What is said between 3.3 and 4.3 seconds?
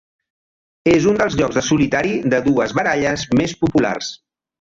més populars.